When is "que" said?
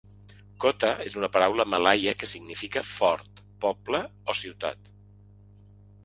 2.21-2.29